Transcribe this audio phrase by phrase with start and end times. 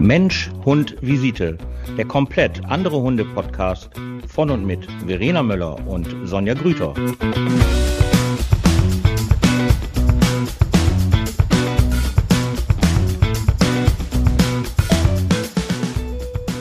[0.00, 1.58] Mensch, Hund, Visite.
[1.98, 3.90] Der komplett andere Hunde-Podcast
[4.26, 6.94] von und mit Verena Möller und Sonja Grüter.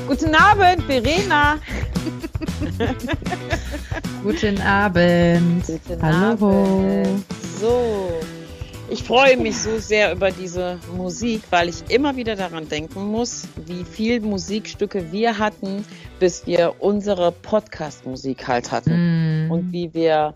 [0.06, 1.60] Guten Abend, Verena.
[4.22, 5.66] Guten Abend.
[5.66, 6.32] Guten Hallo.
[6.32, 7.26] Abend.
[7.62, 8.20] So,
[8.90, 13.48] ich freue mich so sehr über diese Musik, weil ich immer wieder daran denken muss,
[13.66, 15.86] wie viel Musikstücke wir hatten,
[16.20, 19.48] bis wir unsere Podcast-Musik halt hatten.
[19.48, 19.52] Mm.
[19.52, 20.34] Und wie wir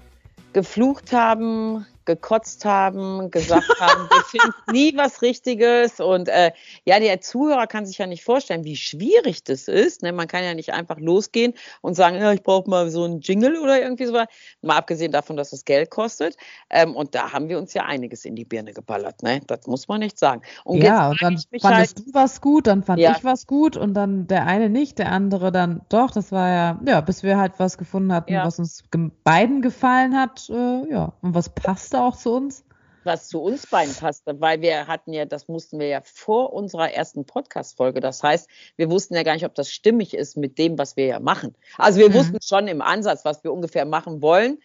[0.54, 6.00] geflucht haben, gekotzt haben, gesagt haben, wir finden nie was Richtiges.
[6.00, 6.52] Und äh,
[6.86, 10.02] ja, der Zuhörer kann sich ja nicht vorstellen, wie schwierig das ist.
[10.04, 10.12] Ne?
[10.12, 13.58] Man kann ja nicht einfach losgehen und sagen, ja, ich brauche mal so einen Jingle
[13.60, 14.14] oder irgendwie so.
[14.14, 16.38] Mal abgesehen davon, dass es Geld kostet.
[16.70, 19.24] Ähm, und da haben wir uns ja einiges in die Birne geballert.
[19.24, 19.42] Ne?
[19.48, 20.42] Das muss man nicht sagen.
[20.64, 23.16] Und ja, und dann fandest halt, du was gut, dann fand Ja.
[23.18, 26.12] ich was gut und dann der eine nicht, der andere dann doch.
[26.12, 28.46] Das war ja, ja, bis wir halt was gefunden hatten, Ja.
[28.46, 28.84] was uns
[29.24, 31.50] beiden gefallen hat, äh, ja, und was
[31.94, 32.64] passte auch zu uns.
[33.06, 36.92] Was zu uns beiden passte, weil wir hatten ja, das mussten wir ja vor unserer
[36.92, 38.00] ersten Podcast-Folge.
[38.00, 41.06] Das heißt, wir wussten ja gar nicht, ob das stimmig ist mit dem, was wir
[41.06, 41.56] ja machen.
[41.78, 42.14] Also wir Mhm.
[42.14, 44.60] wussten schon im Ansatz, was wir ungefähr machen wollen,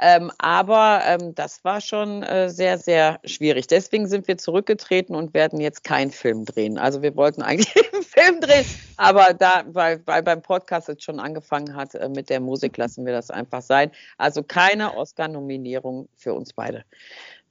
[0.00, 3.66] ähm, aber ähm, das war schon äh, sehr, sehr schwierig.
[3.66, 6.78] Deswegen sind wir zurückgetreten und werden jetzt keinen Film drehen.
[6.78, 8.64] Also wir wollten eigentlich einen Film drehen,
[8.96, 13.06] aber da, weil, weil beim Podcast jetzt schon angefangen hat äh, mit der Musik, lassen
[13.06, 13.90] wir das einfach sein.
[14.18, 16.84] Also keine Oscar-Nominierung für uns beide.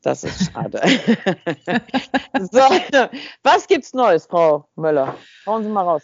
[0.04, 0.82] Das ist schade.
[2.40, 2.59] so,
[3.42, 5.16] was gibt's Neues, Frau Möller?
[5.46, 6.04] Hauen Sie mal raus.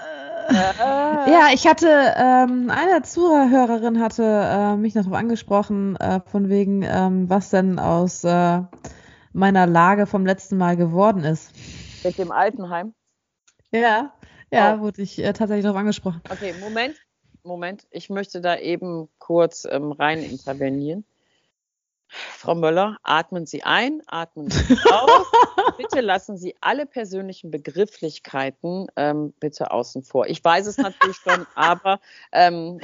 [0.00, 6.48] Äh, Ja, ich hatte, ähm, eine Zuhörerin hatte äh, mich noch darauf angesprochen, äh, von
[6.48, 8.62] wegen, ähm, was denn aus äh,
[9.32, 11.50] meiner Lage vom letzten Mal geworden ist.
[12.04, 12.94] Mit dem Altenheim.
[13.72, 14.12] Ja,
[14.52, 14.80] ja, Oh.
[14.80, 16.22] wurde ich äh, tatsächlich darauf angesprochen.
[16.30, 16.96] Okay, Moment,
[17.42, 17.86] Moment.
[17.90, 21.04] Ich möchte da eben kurz ähm, rein intervenieren.
[22.08, 25.26] Frau Möller, atmen Sie ein, atmen Sie aus.
[25.76, 30.26] bitte lassen Sie alle persönlichen Begrifflichkeiten ähm, bitte außen vor.
[30.26, 32.00] Ich weiß es natürlich schon, aber
[32.32, 32.80] ähm,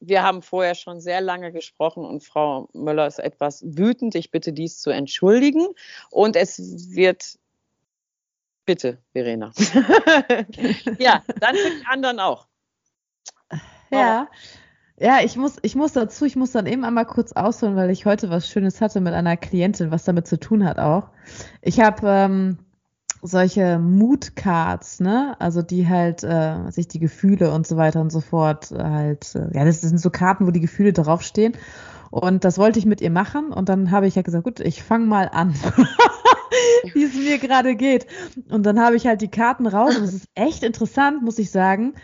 [0.00, 4.14] wir haben vorher schon sehr lange gesprochen und Frau Möller ist etwas wütend.
[4.14, 5.66] Ich bitte dies zu entschuldigen.
[6.10, 7.38] Und es wird.
[8.66, 9.52] Bitte, Verena.
[10.98, 12.46] ja, dann für die anderen auch.
[13.90, 14.28] Ja.
[14.98, 18.06] Ja, ich muss, ich muss dazu, ich muss dann eben einmal kurz ausholen, weil ich
[18.06, 21.08] heute was Schönes hatte mit einer Klientin, was damit zu tun hat auch.
[21.62, 22.58] Ich habe ähm,
[23.20, 25.34] solche Mood-Cards, ne?
[25.40, 29.48] Also die halt äh, sich die Gefühle und so weiter und so fort halt, äh,
[29.52, 31.56] ja, das sind so Karten, wo die Gefühle draufstehen.
[32.10, 34.84] Und das wollte ich mit ihr machen und dann habe ich ja gesagt, gut, ich
[34.84, 35.54] fange mal an,
[36.92, 38.06] wie es mir gerade geht.
[38.48, 41.50] Und dann habe ich halt die Karten raus und es ist echt interessant, muss ich
[41.50, 41.94] sagen.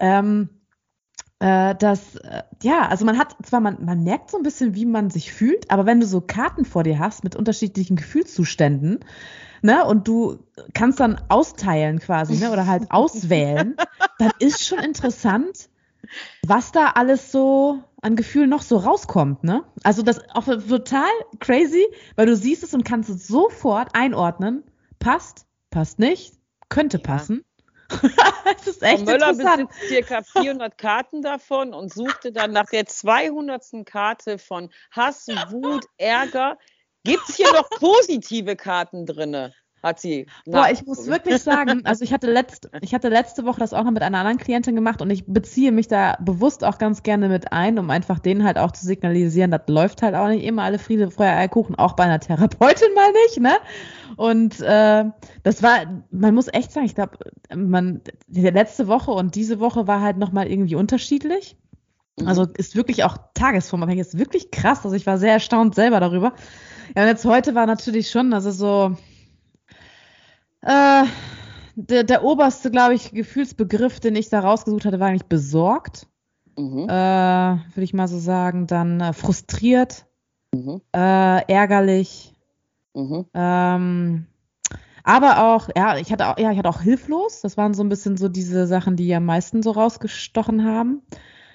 [0.00, 0.48] Ähm,
[1.40, 4.86] äh, dass, äh, ja, also man hat zwar, man, man merkt so ein bisschen, wie
[4.86, 9.00] man sich fühlt, aber wenn du so Karten vor dir hast mit unterschiedlichen Gefühlszuständen,
[9.62, 10.38] ne, und du
[10.74, 13.76] kannst dann austeilen quasi, ne, oder halt auswählen,
[14.18, 15.70] dann ist schon interessant,
[16.46, 19.64] was da alles so an Gefühlen noch so rauskommt, ne?
[19.82, 21.08] Also das ist auch total
[21.38, 21.86] crazy,
[22.16, 24.64] weil du siehst es und kannst es sofort einordnen.
[24.98, 26.34] Passt, passt nicht,
[26.68, 27.02] könnte Ja.
[27.02, 27.44] passen.
[28.60, 29.68] Es ist Frau echt Möller interessant.
[29.70, 33.84] besitzt circa 400 Karten davon und suchte dann nach der 200.
[33.84, 36.58] Karte von Hass, Wut, Ärger.
[37.04, 39.54] Gibt es hier noch positive Karten drinne?
[39.82, 40.26] Hat sie.
[40.44, 43.84] Boah, ich muss wirklich sagen, also ich hatte, letzt, ich hatte letzte Woche das auch
[43.84, 47.30] noch mit einer anderen Klientin gemacht und ich beziehe mich da bewusst auch ganz gerne
[47.30, 50.64] mit ein, um einfach denen halt auch zu signalisieren, das läuft halt auch nicht immer
[50.64, 53.56] alle Friede, Feuer, Eierkuchen, auch bei einer Therapeutin mal nicht, ne?
[54.16, 55.04] Und äh,
[55.44, 57.16] das war, man muss echt sagen, ich glaube,
[57.54, 61.56] man, die letzte Woche und diese Woche war halt nochmal irgendwie unterschiedlich.
[62.18, 62.28] Mhm.
[62.28, 64.84] Also ist wirklich auch tagesformabhängig, ist wirklich krass.
[64.84, 66.34] Also ich war sehr erstaunt selber darüber.
[66.94, 68.96] Ja, und jetzt heute war natürlich schon, also so,
[70.62, 71.04] äh,
[71.76, 76.06] der, der oberste, glaube ich, Gefühlsbegriff, den ich da rausgesucht hatte, war eigentlich besorgt,
[76.58, 76.88] Mhm.
[76.88, 78.66] äh, würde ich mal so sagen.
[78.66, 80.06] Dann äh, frustriert,
[80.54, 80.80] Mhm.
[80.92, 82.34] äh, ärgerlich,
[82.94, 83.26] Mhm.
[83.34, 84.26] ähm,
[85.02, 87.40] aber auch, ja, ich hatte auch, ja, ich hatte auch hilflos.
[87.40, 91.02] Das waren so ein bisschen so diese Sachen, die am meisten so rausgestochen haben.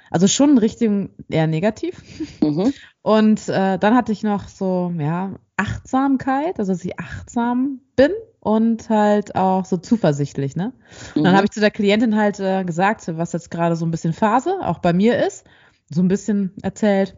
[0.09, 2.01] Also schon in Richtung eher negativ.
[2.41, 2.73] Mhm.
[3.01, 8.11] Und äh, dann hatte ich noch so, ja, Achtsamkeit, also dass ich achtsam bin
[8.45, 10.71] und halt auch so zuversichtlich, ne?
[11.17, 11.35] Und dann Mhm.
[11.35, 14.59] habe ich zu der Klientin halt äh, gesagt, was jetzt gerade so ein bisschen Phase
[14.61, 15.45] auch bei mir ist,
[15.89, 17.17] so ein bisschen erzählt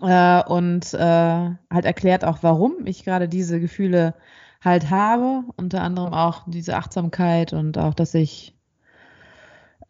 [0.00, 4.14] äh, und äh, halt erklärt auch, warum ich gerade diese Gefühle
[4.62, 5.42] halt habe.
[5.56, 8.54] Unter anderem auch diese Achtsamkeit und auch, dass ich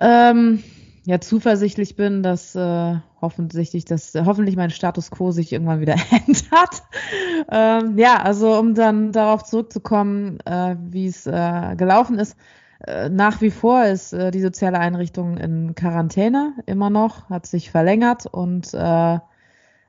[0.01, 0.63] ähm,
[1.05, 5.97] ja zuversichtlich bin, dass äh, hoffentlich, dass äh, hoffentlich mein Status quo sich irgendwann wieder
[6.27, 6.83] ändert.
[7.51, 12.37] ähm, ja, also um dann darauf zurückzukommen, äh, wie es äh, gelaufen ist.
[12.87, 17.71] Äh, nach wie vor ist äh, die soziale Einrichtung in Quarantäne immer noch, hat sich
[17.71, 19.19] verlängert und äh,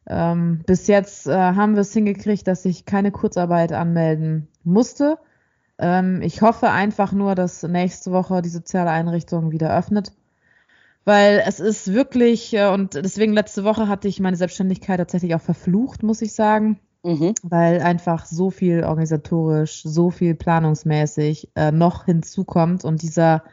[0.05, 5.17] ähm, bis jetzt äh, haben wir es hingekriegt, dass ich keine Kurzarbeit anmelden musste.
[5.77, 10.11] Ähm, ich hoffe einfach nur, dass nächste Woche die soziale Einrichtung wieder öffnet
[11.05, 15.41] weil es ist wirklich, äh, und deswegen letzte Woche hatte ich meine Selbstständigkeit tatsächlich auch
[15.41, 16.79] verflucht, muss ich sagen.
[17.03, 17.33] Mhm.
[17.43, 23.43] Weil einfach so viel organisatorisch, so viel planungsmäßig äh, noch hinzukommt und dieser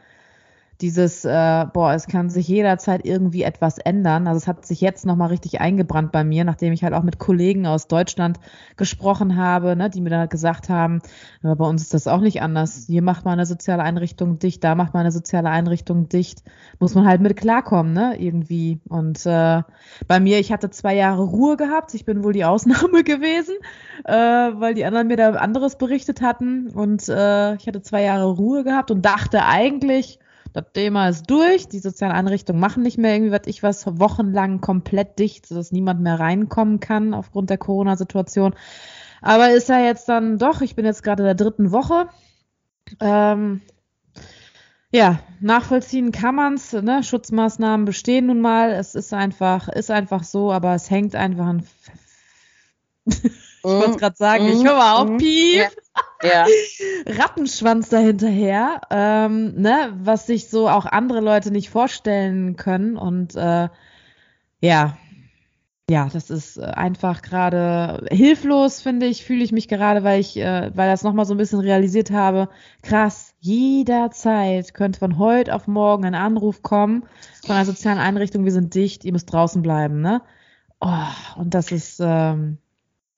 [0.81, 4.27] dieses, äh, boah, es kann sich jederzeit irgendwie etwas ändern.
[4.27, 7.19] Also es hat sich jetzt nochmal richtig eingebrannt bei mir, nachdem ich halt auch mit
[7.19, 8.39] Kollegen aus Deutschland
[8.77, 11.01] gesprochen habe, ne, die mir dann halt gesagt haben,
[11.41, 12.85] bei uns ist das auch nicht anders.
[12.87, 16.43] Hier macht man eine soziale Einrichtung dicht, da macht man eine soziale Einrichtung dicht.
[16.79, 18.81] Muss man halt mit klarkommen, ne, irgendwie.
[18.89, 19.61] Und äh,
[20.07, 21.93] bei mir, ich hatte zwei Jahre Ruhe gehabt.
[21.93, 23.55] Ich bin wohl die Ausnahme gewesen,
[24.05, 26.69] äh, weil die anderen mir da anderes berichtet hatten.
[26.69, 30.19] Und äh, ich hatte zwei Jahre Ruhe gehabt und dachte eigentlich,
[30.53, 34.61] das Thema ist durch, die sozialen Einrichtungen machen nicht mehr irgendwie, was ich was, wochenlang
[34.61, 38.55] komplett dicht, sodass niemand mehr reinkommen kann aufgrund der Corona-Situation.
[39.21, 42.07] Aber ist ja jetzt dann doch, ich bin jetzt gerade in der dritten Woche.
[42.99, 43.61] Ähm,
[44.91, 47.01] ja, nachvollziehen kann man's, ne?
[47.03, 48.71] Schutzmaßnahmen bestehen nun mal.
[48.71, 51.67] Es ist einfach, ist einfach so, aber es hängt einfach an.
[53.63, 55.69] Ich wollte gerade sagen, ich höre mal auf, mm, piep.
[56.23, 56.45] Ja.
[57.05, 62.97] Rattenschwanz dahinterher, ähm, ne, was sich so auch andere Leute nicht vorstellen können.
[62.97, 63.69] Und äh,
[64.61, 64.97] ja,
[65.91, 70.71] ja, das ist einfach gerade hilflos, finde ich, fühle ich mich gerade, weil ich, äh,
[70.73, 72.47] weil das nochmal so ein bisschen realisiert habe.
[72.81, 77.03] Krass, jederzeit könnte von heute auf morgen ein Anruf kommen
[77.45, 80.21] von einer sozialen Einrichtung, wir sind dicht, ihr müsst draußen bleiben, ne?
[80.79, 82.57] Oh, und das ist, ähm,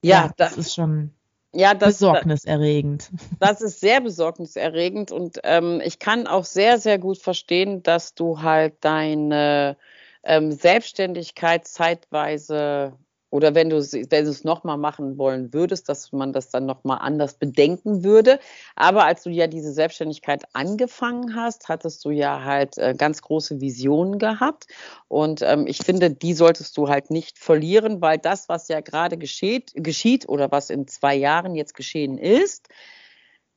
[0.04, 1.10] ja, ja das, das ist schon
[1.52, 3.10] ja, das, besorgniserregend.
[3.40, 8.42] Das ist sehr besorgniserregend und ähm, ich kann auch sehr, sehr gut verstehen, dass du
[8.42, 9.76] halt deine
[10.24, 12.94] ähm, Selbstständigkeit zeitweise
[13.34, 17.34] oder wenn du, wenn es nochmal machen wollen würdest, dass man das dann nochmal anders
[17.34, 18.38] bedenken würde.
[18.76, 23.60] Aber als du ja diese Selbstständigkeit angefangen hast, hattest du ja halt äh, ganz große
[23.60, 24.68] Visionen gehabt.
[25.08, 29.18] Und ähm, ich finde, die solltest du halt nicht verlieren, weil das, was ja gerade
[29.18, 32.68] geschieht, geschieht oder was in zwei Jahren jetzt geschehen ist,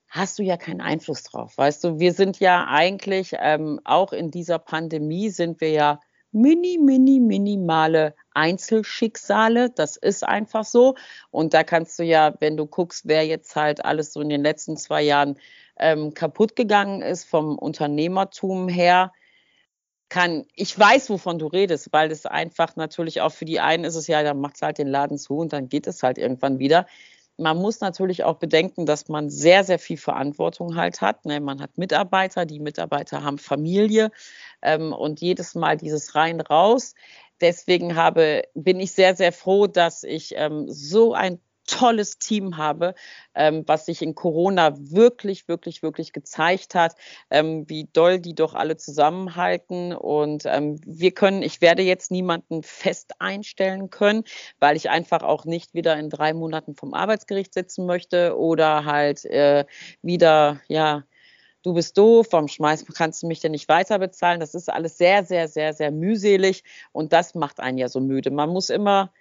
[0.08, 1.56] hast du ja keinen Einfluss drauf.
[1.56, 6.00] Weißt du, wir sind ja eigentlich ähm, auch in dieser Pandemie sind wir ja
[6.32, 9.70] mini, mini, minimale Einzelschicksale.
[9.70, 10.96] Das ist einfach so.
[11.32, 14.44] Und da kannst du ja, wenn du guckst, wer jetzt halt alles so in den
[14.44, 15.38] letzten zwei Jahren
[15.80, 19.12] ähm, kaputt gegangen ist vom Unternehmertum her,
[20.10, 23.96] kann, ich weiß, wovon du redest, weil es einfach natürlich auch für die einen ist
[23.96, 26.60] es ja, dann macht es halt den Laden zu und dann geht es halt irgendwann
[26.60, 26.86] wieder
[27.38, 31.26] man muss natürlich auch bedenken, dass man sehr, sehr viel Verantwortung halt hat.
[31.26, 31.40] Ne?
[31.40, 34.12] Man hat Mitarbeiter, die Mitarbeiter haben Familie
[34.62, 36.96] ähm, und jedes Mal dieses rein raus.
[37.40, 42.96] Deswegen habe, bin ich sehr, sehr froh, dass ich ähm, so ein tolles Team habe,
[43.36, 46.96] ähm, was sich in Corona wirklich, wirklich, wirklich gezeigt hat,
[47.30, 49.94] ähm, wie doll die doch alle zusammenhalten.
[49.94, 54.24] Und ähm, wir können, ich werde jetzt niemanden fest einstellen können,
[54.60, 59.26] weil ich einfach auch nicht wieder in drei Monaten vom Arbeitsgericht sitzen möchte oder halt
[59.26, 59.66] äh,
[60.02, 61.04] wieder, ja,
[61.64, 64.40] du bist doof, warum schmeißt, kannst du mich denn nicht weiter bezahlen?
[64.40, 66.64] Das ist alles sehr, sehr, sehr, sehr mühselig
[66.94, 68.32] und das macht einen ja so müde.
[68.32, 69.12] Man muss immer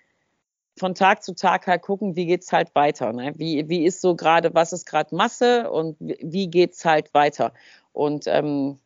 [0.78, 3.12] von Tag zu Tag halt gucken, wie geht's halt weiter.
[3.12, 3.32] Ne?
[3.36, 7.52] Wie, wie ist so gerade, was ist gerade Masse und wie geht's halt weiter?
[7.92, 8.78] Und ähm,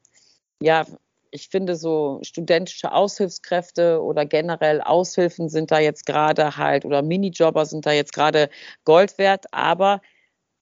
[0.62, 0.86] ja,
[1.32, 7.66] ich finde so studentische Aushilfskräfte oder generell Aushilfen sind da jetzt gerade halt oder Minijobber
[7.66, 8.50] sind da jetzt gerade
[8.84, 10.00] Gold wert, aber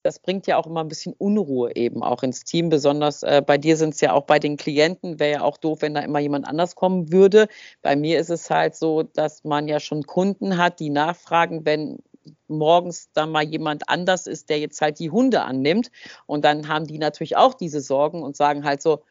[0.03, 2.69] das bringt ja auch immer ein bisschen Unruhe eben auch ins Team.
[2.69, 5.83] Besonders äh, bei dir sind es ja auch bei den Klienten, wäre ja auch doof,
[5.83, 7.49] wenn da immer jemand anders kommen würde.
[7.83, 11.99] Bei mir ist es halt so, dass man ja schon Kunden hat, die nachfragen, wenn
[12.47, 15.91] morgens da mal jemand anders ist, der jetzt halt die Hunde annimmt.
[16.27, 19.03] Und dann haben die natürlich auch diese Sorgen und sagen halt so,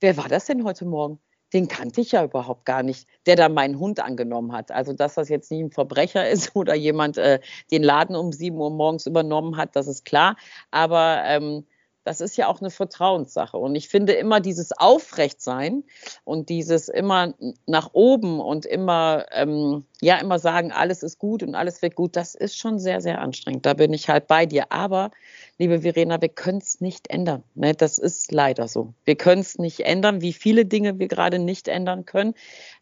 [0.00, 1.20] wer war das denn heute Morgen?
[1.52, 4.70] Den kannte ich ja überhaupt gar nicht, der da meinen Hund angenommen hat.
[4.70, 7.40] Also, dass das jetzt nicht ein Verbrecher ist oder jemand äh,
[7.70, 10.36] den Laden um sieben Uhr morgens übernommen hat, das ist klar.
[10.70, 11.64] Aber ähm,
[12.04, 13.56] das ist ja auch eine Vertrauenssache.
[13.56, 15.84] Und ich finde immer dieses Aufrechtsein
[16.24, 17.34] und dieses immer
[17.66, 22.16] nach oben und immer, ähm, ja, immer sagen, alles ist gut und alles wird gut,
[22.16, 23.66] das ist schon sehr, sehr anstrengend.
[23.66, 24.72] Da bin ich halt bei dir.
[24.72, 25.10] Aber,
[25.58, 27.44] liebe Verena, wir können es nicht ändern.
[27.54, 27.74] Ne?
[27.74, 28.94] Das ist leider so.
[29.04, 32.34] Wir können es nicht ändern, wie viele Dinge wir gerade nicht ändern können.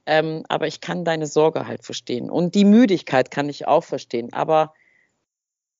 [0.06, 2.30] Ähm, aber ich kann deine Sorge halt verstehen.
[2.30, 4.32] Und die Müdigkeit kann ich auch verstehen.
[4.32, 4.72] Aber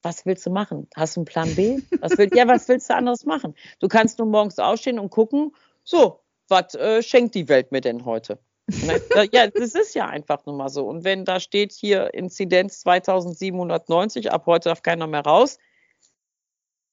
[0.03, 0.89] was willst du machen?
[0.97, 1.79] Hast du einen Plan B?
[2.01, 3.55] Was will, ja, was willst du anderes machen?
[3.81, 5.53] Du kannst nur morgens aufstehen und gucken,
[5.85, 8.39] so, was äh, schenkt die Welt mir denn heute?
[8.67, 9.01] Ne?
[9.33, 10.87] ja, das ist ja einfach nur mal so.
[10.87, 15.59] Und wenn da steht hier Inzidenz 2790, ab heute darf keiner mehr raus,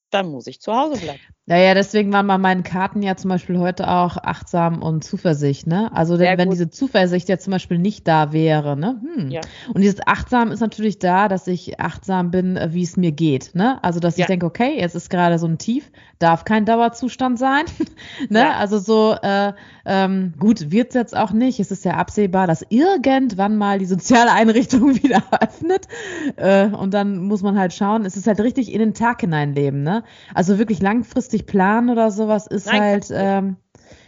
[0.09, 1.19] dann muss ich zu Hause bleiben.
[1.49, 5.89] Naja, deswegen waren bei meinen Karten ja zum Beispiel heute auch achtsam und Zuversicht, ne?
[5.93, 8.99] Also denn, wenn diese Zuversicht ja zum Beispiel nicht da wäre, ne?
[9.01, 9.29] Hm.
[9.29, 9.39] Ja.
[9.73, 13.81] Und dieses achtsam ist natürlich da, dass ich achtsam bin, wie es mir geht, ne?
[13.81, 14.23] Also dass ja.
[14.23, 17.63] ich denke, okay, jetzt ist gerade so ein Tief, darf kein Dauerzustand sein,
[18.29, 18.39] ne?
[18.39, 18.57] Ja.
[18.57, 19.53] Also so äh,
[19.85, 21.61] ähm, gut wird's jetzt auch nicht.
[21.61, 25.87] Es ist ja absehbar, dass irgendwann mal die soziale Einrichtung wieder öffnet
[26.35, 28.03] äh, und dann muss man halt schauen.
[28.03, 29.96] Es ist halt richtig in den Tag hineinleben, ne?
[30.33, 33.57] Also wirklich langfristig planen oder sowas ist Nein, halt, ähm,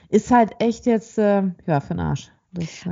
[0.09, 2.31] ist halt echt jetzt, äh, ja, für den Arsch.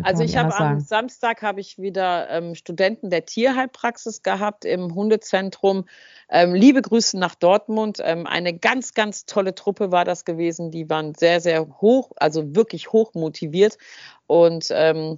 [0.04, 5.86] Also ich habe am Samstag habe ich wieder ähm, Studenten der Tierheilpraxis gehabt im Hundezentrum.
[6.30, 8.00] Ähm, liebe Grüße nach Dortmund.
[8.04, 10.70] Ähm, eine ganz, ganz tolle Truppe war das gewesen.
[10.70, 13.80] Die waren sehr, sehr hoch, also wirklich hoch motiviert.
[14.28, 15.18] Und ähm,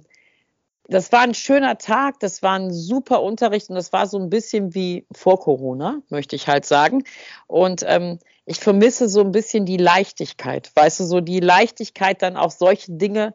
[0.90, 4.28] das war ein schöner Tag, das war ein super Unterricht und das war so ein
[4.28, 7.04] bisschen wie vor Corona, möchte ich halt sagen.
[7.46, 12.36] Und ähm, ich vermisse so ein bisschen die Leichtigkeit, weißt du, so die Leichtigkeit, dann
[12.36, 13.34] auch solche Dinge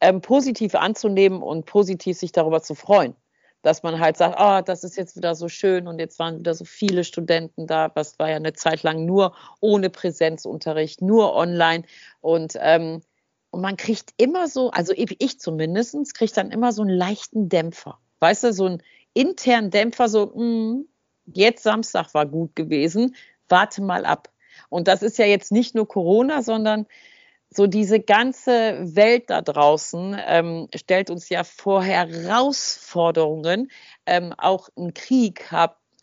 [0.00, 3.16] ähm, positiv anzunehmen und positiv sich darüber zu freuen.
[3.62, 6.52] Dass man halt sagt, oh, das ist jetzt wieder so schön und jetzt waren wieder
[6.52, 7.90] so viele Studenten da.
[7.94, 11.84] Was war ja eine Zeit lang nur ohne Präsenzunterricht, nur online.
[12.20, 13.00] Und, ähm,
[13.54, 18.00] und man kriegt immer so, also ich zumindest, kriege dann immer so einen leichten Dämpfer.
[18.18, 18.82] Weißt du, so einen
[19.12, 20.88] internen Dämpfer, so, mh, hm,
[21.26, 23.14] jetzt Samstag war gut gewesen,
[23.48, 24.28] warte mal ab.
[24.70, 26.86] Und das ist ja jetzt nicht nur Corona, sondern
[27.48, 33.70] so diese ganze Welt da draußen ähm, stellt uns ja vor Herausforderungen.
[34.04, 35.52] Ähm, auch ein Krieg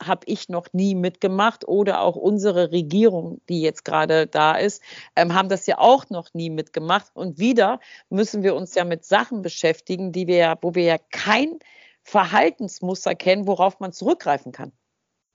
[0.06, 4.82] habe hab ich noch nie mitgemacht oder auch unsere Regierung, die jetzt gerade da ist,
[5.16, 7.10] ähm, haben das ja auch noch nie mitgemacht.
[7.14, 11.58] Und wieder müssen wir uns ja mit Sachen beschäftigen, die wir, wo wir ja kein
[12.02, 14.72] Verhaltensmuster kennen, worauf man zurückgreifen kann.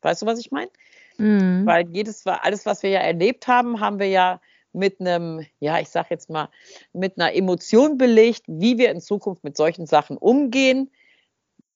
[0.02, 0.70] Weißt du, was ich meine?
[1.18, 1.66] Mhm.
[1.66, 4.40] Weil jedes, alles, was wir ja erlebt haben, haben wir ja
[4.72, 6.50] mit einem, ja, ich sag jetzt mal,
[6.94, 10.92] mit einer Emotion belegt, wie wir in Zukunft mit solchen Sachen umgehen,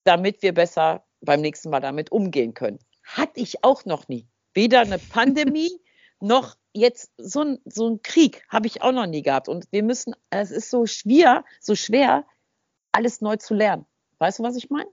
[0.03, 2.79] damit wir besser beim nächsten Mal damit umgehen können.
[3.03, 4.27] Hatte ich auch noch nie.
[4.53, 5.71] Weder eine Pandemie
[6.19, 9.49] noch jetzt so ein, so ein Krieg habe ich auch noch nie gehabt.
[9.49, 12.25] Und wir müssen, es ist so schwer, so schwer,
[12.91, 13.85] alles neu zu lernen.
[14.19, 14.89] Weißt du, was ich meine?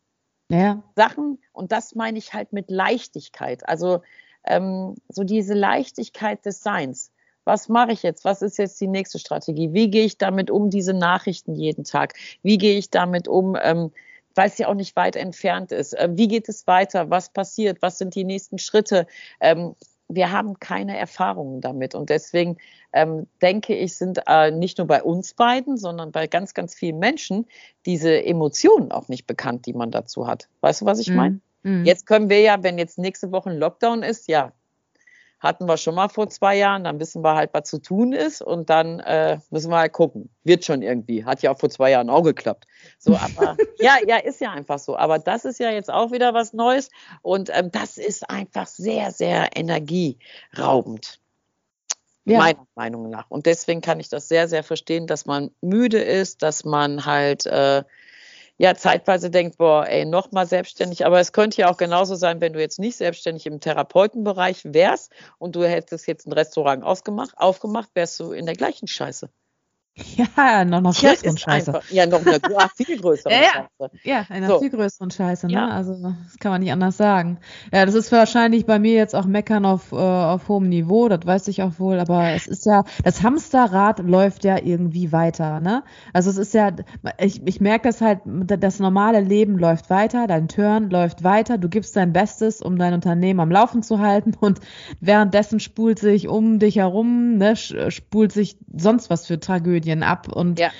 [0.50, 0.82] Ja.
[0.96, 3.68] Sachen, und das meine ich halt mit Leichtigkeit.
[3.68, 4.02] Also
[4.44, 7.12] ähm, so diese Leichtigkeit des Seins.
[7.44, 8.24] Was mache ich jetzt?
[8.24, 9.72] Was ist jetzt die nächste Strategie?
[9.72, 12.14] Wie gehe ich damit um, diese Nachrichten jeden Tag?
[12.42, 13.90] Wie gehe ich damit um, ähm,
[14.38, 15.94] weil es ja auch nicht weit entfernt ist?
[15.94, 17.10] Äh, wie geht es weiter?
[17.10, 17.82] Was passiert?
[17.82, 19.06] Was sind die nächsten Schritte?
[19.40, 19.74] Ähm,
[20.08, 21.94] wir haben keine Erfahrungen damit.
[21.94, 22.56] Und deswegen
[22.92, 27.00] ähm, denke ich, sind äh, nicht nur bei uns beiden, sondern bei ganz, ganz vielen
[27.00, 27.46] Menschen
[27.84, 30.48] diese Emotionen auch nicht bekannt, die man dazu hat.
[30.60, 31.40] Weißt du, was ich meine?
[31.64, 31.84] Mhm.
[31.84, 34.52] Jetzt können wir ja, wenn jetzt nächste Woche ein Lockdown ist, ja,
[35.40, 38.42] hatten wir schon mal vor zwei Jahren, dann wissen wir halt, was zu tun ist
[38.42, 40.30] und dann äh, müssen wir halt gucken.
[40.44, 41.24] Wird schon irgendwie.
[41.24, 42.66] Hat ja auch vor zwei Jahren auch geklappt.
[42.98, 44.96] So, aber ja, ja, ist ja einfach so.
[44.96, 46.90] Aber das ist ja jetzt auch wieder was Neues
[47.22, 51.20] und ähm, das ist einfach sehr, sehr energieraubend.
[52.24, 52.38] Ja.
[52.38, 53.30] Meiner Meinung nach.
[53.30, 57.46] Und deswegen kann ich das sehr, sehr verstehen, dass man müde ist, dass man halt
[57.46, 57.84] äh,
[58.58, 61.06] ja zeitweise denkt, boah, ey, nochmal selbstständig.
[61.06, 65.12] Aber es könnte ja auch genauso sein, wenn du jetzt nicht selbstständig im Therapeutenbereich wärst
[65.38, 69.30] und du hättest jetzt ein Restaurant aufgemacht, aufgemacht, wärst du in der gleichen Scheiße.
[70.36, 71.74] Ja, noch, noch größeren ja, Scheiße.
[71.74, 72.40] Einfach, ja, noch eine
[72.76, 73.92] viel größere ja, Scheiße.
[74.04, 74.60] Ja, einer so.
[74.60, 75.52] viel größeren Scheiße, ne?
[75.52, 75.68] Ja.
[75.68, 77.38] Also, das kann man nicht anders sagen.
[77.72, 81.20] Ja, das ist wahrscheinlich bei mir jetzt auch Meckern auf, äh, auf hohem Niveau, das
[81.24, 85.84] weiß ich auch wohl, aber es ist ja, das Hamsterrad läuft ja irgendwie weiter, ne?
[86.12, 86.72] Also, es ist ja,
[87.18, 91.68] ich, ich merke das halt, das normale Leben läuft weiter, dein Turn läuft weiter, du
[91.68, 94.60] gibst dein Bestes, um dein Unternehmen am Laufen zu halten und
[95.00, 100.28] währenddessen spult sich um dich herum, ne, spult sich sonst was für Tragödien Medien ab
[100.28, 100.70] und ja.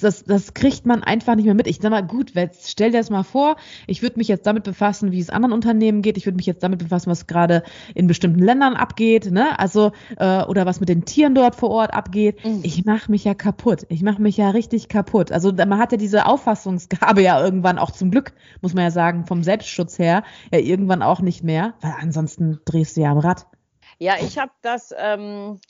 [0.00, 1.66] das, das kriegt man einfach nicht mehr mit.
[1.66, 2.32] Ich sag mal, gut,
[2.62, 3.56] stell dir das mal vor,
[3.86, 6.62] ich würde mich jetzt damit befassen, wie es anderen Unternehmen geht, ich würde mich jetzt
[6.62, 7.62] damit befassen, was gerade
[7.94, 9.58] in bestimmten Ländern abgeht, ne?
[9.58, 12.44] Also, äh, oder was mit den Tieren dort vor Ort abgeht.
[12.44, 12.60] Mhm.
[12.62, 13.86] Ich mache mich ja kaputt.
[13.88, 15.32] Ich mache mich ja richtig kaputt.
[15.32, 19.26] Also man hat ja diese Auffassungsgabe ja irgendwann auch zum Glück, muss man ja sagen,
[19.26, 20.22] vom Selbstschutz her,
[20.52, 23.46] ja irgendwann auch nicht mehr, weil ansonsten drehst du ja am Rad.
[23.98, 25.60] Ja, ich habe das, ähm,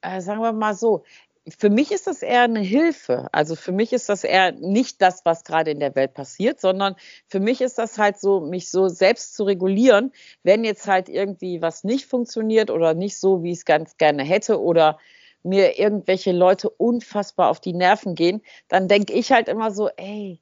[0.00, 1.04] äh, sagen wir mal so,
[1.48, 3.28] für mich ist das eher eine Hilfe.
[3.32, 6.96] Also für mich ist das eher nicht das, was gerade in der Welt passiert, sondern
[7.26, 11.60] für mich ist das halt so, mich so selbst zu regulieren, wenn jetzt halt irgendwie
[11.60, 14.98] was nicht funktioniert oder nicht so, wie ich es ganz gerne hätte oder
[15.42, 20.40] mir irgendwelche Leute unfassbar auf die Nerven gehen, dann denke ich halt immer so, ey,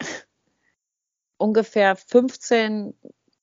[1.38, 2.94] ungefähr 15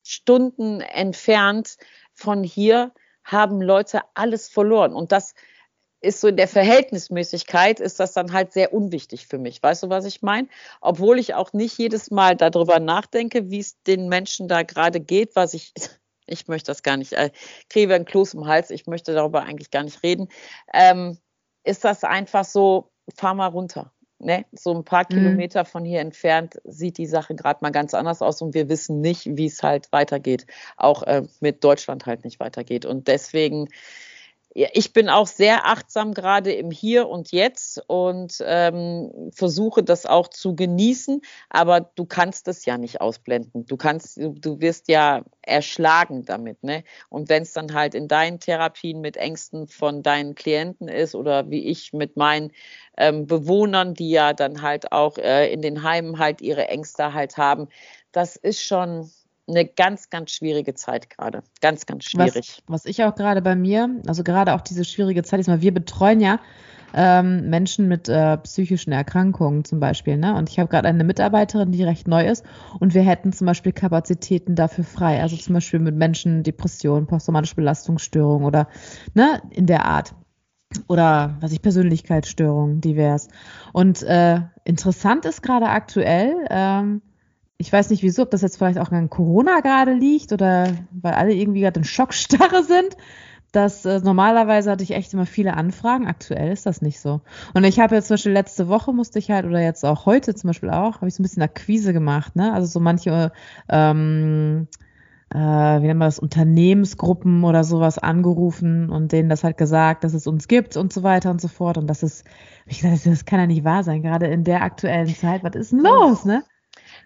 [0.04, 1.78] Stunden entfernt
[2.14, 4.94] von hier haben Leute alles verloren.
[4.94, 5.34] Und das
[6.02, 9.62] ist so in der Verhältnismäßigkeit, ist das dann halt sehr unwichtig für mich.
[9.62, 10.48] Weißt du, was ich meine?
[10.82, 15.36] Obwohl ich auch nicht jedes Mal darüber nachdenke, wie es den Menschen da gerade geht,
[15.36, 15.74] was ich,
[16.26, 17.32] ich möchte das gar nicht, äh,
[17.70, 20.30] kriege ein Kloß im Hals, ich möchte darüber eigentlich gar nicht reden,
[20.74, 21.18] ähm,
[21.64, 23.92] ist das einfach so, fahr mal runter.
[24.22, 24.46] Ne?
[24.52, 25.16] So ein paar mhm.
[25.16, 29.00] Kilometer von hier entfernt sieht die Sache gerade mal ganz anders aus und wir wissen
[29.02, 30.46] nicht, wie es halt weitergeht.
[30.76, 32.86] Auch äh, mit Deutschland halt nicht weitergeht.
[32.86, 33.70] Und deswegen
[34.54, 40.28] ich bin auch sehr achtsam gerade im Hier und Jetzt und ähm, versuche das auch
[40.28, 43.66] zu genießen, aber du kannst es ja nicht ausblenden.
[43.66, 46.84] Du kannst, du wirst ja erschlagen damit, ne?
[47.10, 51.50] Und wenn es dann halt in deinen Therapien mit Ängsten von deinen Klienten ist oder
[51.50, 52.52] wie ich mit meinen
[52.98, 57.38] ähm, Bewohnern, die ja dann halt auch äh, in den Heimen halt ihre Ängste halt
[57.38, 57.68] haben,
[58.12, 59.12] das ist schon,
[59.50, 61.44] eine ganz, ganz schwierige Zeit gerade.
[61.62, 62.62] Ganz, ganz schwierig.
[62.68, 65.62] Was, was ich auch gerade bei mir, also gerade auch diese schwierige Zeit ist, weil
[65.62, 66.40] wir betreuen ja
[66.94, 70.18] ähm, Menschen mit äh, psychischen Erkrankungen zum Beispiel.
[70.18, 70.36] Ne?
[70.36, 72.46] Und ich habe gerade eine Mitarbeiterin, die recht neu ist
[72.80, 75.22] und wir hätten zum Beispiel Kapazitäten dafür frei.
[75.22, 78.68] Also zum Beispiel mit Menschen Depressionen, posttraumatische Belastungsstörungen oder
[79.14, 80.16] ne, in der Art.
[80.88, 83.28] Oder was ich, Persönlichkeitsstörungen, divers.
[83.74, 87.02] Und äh, interessant ist gerade aktuell, ähm,
[87.62, 91.14] ich weiß nicht wieso, ob das jetzt vielleicht auch an Corona gerade liegt oder weil
[91.14, 92.96] alle irgendwie gerade in Schockstarre sind.
[93.52, 96.08] dass äh, normalerweise hatte ich echt immer viele Anfragen.
[96.08, 97.22] Aktuell ist das nicht so.
[97.54, 100.36] Und ich habe jetzt zum Beispiel letzte Woche musste ich halt, oder jetzt auch heute
[100.36, 102.54] zum Beispiel auch, habe ich so ein bisschen Akquise gemacht, ne?
[102.54, 103.32] Also so manche,
[103.70, 104.68] ähm,
[105.32, 110.14] äh, wie nennen wir das, Unternehmensgruppen oder sowas angerufen und denen das halt gesagt, dass
[110.14, 111.78] es uns gibt und so weiter und so fort.
[111.78, 112.26] Und das ist,
[112.68, 115.44] ich gesagt, das kann ja nicht wahr sein, gerade in der aktuellen Zeit.
[115.44, 116.44] Was ist denn los, ne?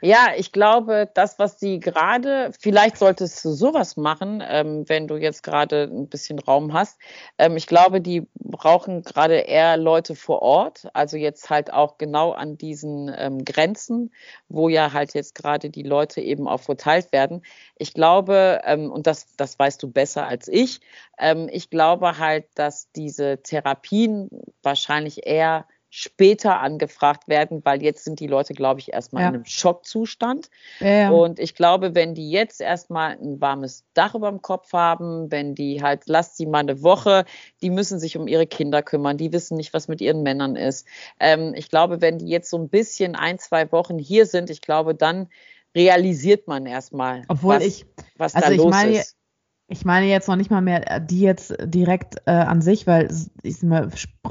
[0.05, 5.15] Ja, ich glaube, das, was sie gerade, vielleicht solltest du sowas machen, ähm, wenn du
[5.15, 6.99] jetzt gerade ein bisschen Raum hast.
[7.37, 12.33] Ähm, ich glaube, die brauchen gerade eher Leute vor Ort, also jetzt halt auch genau
[12.33, 14.11] an diesen ähm, Grenzen,
[14.49, 17.41] wo ja halt jetzt gerade die Leute eben auch verteilt werden.
[17.77, 20.81] Ich glaube, ähm, und das, das weißt du besser als ich,
[21.17, 24.29] ähm, ich glaube halt, dass diese Therapien
[24.63, 29.29] wahrscheinlich eher später angefragt werden, weil jetzt sind die Leute, glaube ich, erstmal ja.
[29.29, 30.49] in einem Schockzustand.
[30.79, 31.09] Ja, ja.
[31.11, 35.53] Und ich glaube, wenn die jetzt erstmal ein warmes Dach über dem Kopf haben, wenn
[35.53, 37.25] die halt, lasst sie mal eine Woche,
[37.61, 40.87] die müssen sich um ihre Kinder kümmern, die wissen nicht, was mit ihren Männern ist.
[41.19, 44.61] Ähm, ich glaube, wenn die jetzt so ein bisschen ein, zwei Wochen hier sind, ich
[44.61, 45.29] glaube, dann
[45.75, 47.85] realisiert man erstmal, was, ich,
[48.17, 49.15] was also da los meine, ist.
[49.73, 53.09] Ich meine jetzt noch nicht mal mehr äh, die jetzt direkt äh, an sich, weil
[53.41, 53.63] ich,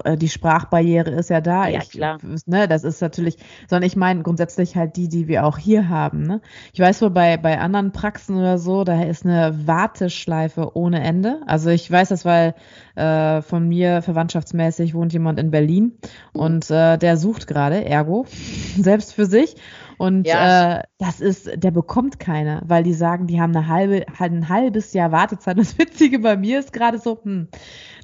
[0.04, 1.66] äh, die Sprachbarriere ist ja da.
[1.66, 2.18] Ja, ich, klar.
[2.46, 6.22] Ne, das ist natürlich, sondern ich meine grundsätzlich halt die, die wir auch hier haben.
[6.22, 6.40] Ne?
[6.72, 11.40] Ich weiß wohl bei, bei anderen Praxen oder so, da ist eine Warteschleife ohne Ende.
[11.46, 12.54] Also ich weiß das, weil
[12.94, 15.98] äh, von mir verwandtschaftsmäßig wohnt jemand in Berlin
[16.34, 16.40] mhm.
[16.40, 18.26] und äh, der sucht gerade, ergo,
[18.78, 19.56] selbst für sich.
[19.98, 20.78] Und ja.
[20.78, 24.92] äh, das ist, der bekommt keine, weil die sagen, die haben eine halbe, ein halbes
[24.92, 25.58] Jahr Wartezeit.
[25.58, 27.48] Das Witzige bei mir ist gerade so, hm,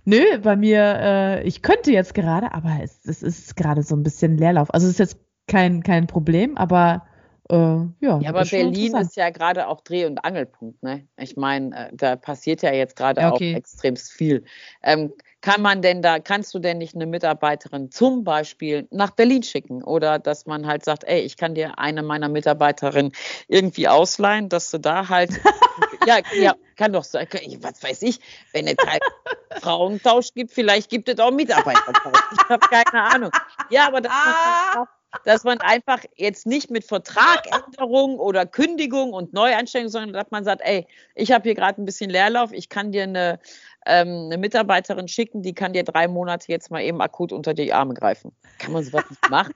[0.05, 4.03] nö, bei mir, äh, ich könnte jetzt gerade, aber es, es ist gerade so ein
[4.03, 4.73] bisschen Leerlauf.
[4.73, 7.07] Also es ist jetzt kein, kein Problem, aber
[7.51, 8.21] äh, ja.
[8.21, 11.09] Ja, aber Berlin ist ja gerade auch Dreh- und Angelpunkt, ne?
[11.17, 13.53] Ich meine, äh, da passiert ja jetzt gerade ja, okay.
[13.53, 14.45] auch extrem viel.
[14.83, 19.43] Ähm, kann man denn da, kannst du denn nicht eine Mitarbeiterin zum Beispiel nach Berlin
[19.43, 23.13] schicken oder dass man halt sagt, ey, ich kann dir eine meiner Mitarbeiterinnen
[23.47, 25.31] irgendwie ausleihen, dass du da halt,
[26.07, 27.29] ja, ja, kann doch sein,
[27.61, 28.21] was weiß ich,
[28.53, 29.03] wenn es halt
[29.63, 32.21] Frauentausch gibt, vielleicht gibt es auch Mitarbeitertausch.
[32.33, 33.31] Ich habe keine Ahnung.
[33.71, 34.87] Ja, aber das ah
[35.25, 40.61] dass man einfach jetzt nicht mit Vertragänderung oder Kündigung und Neueinstellung, sondern dass man sagt,
[40.63, 43.41] ey, ich habe hier gerade ein bisschen Leerlauf, ich kann dir eine
[43.87, 47.73] ähm, eine Mitarbeiterin schicken, die kann dir drei Monate jetzt mal eben akut unter die
[47.73, 48.33] Arme greifen.
[48.59, 49.55] Kann man sowas nicht machen?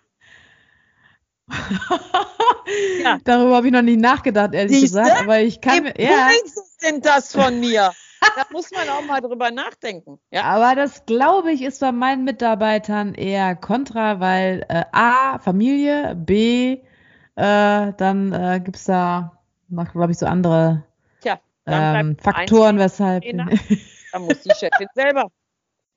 [3.03, 3.19] ja.
[3.25, 5.01] Darüber habe ich noch nie nachgedacht, ehrlich Siehste?
[5.01, 5.23] gesagt.
[5.23, 5.95] Aber ich kann mir.
[5.99, 6.31] Ja.
[6.79, 7.93] sind das von mir?
[8.37, 10.19] da muss man auch mal drüber nachdenken.
[10.31, 10.45] Ja.
[10.45, 16.83] Aber das, glaube ich, ist bei meinen Mitarbeitern eher kontra, weil äh, A, Familie, B,
[17.35, 20.85] äh, dann äh, gibt es da noch, glaube ich, so andere
[21.21, 23.25] Tja, ähm, Faktoren, weshalb.
[24.13, 25.31] Dann muss die Chefin selber.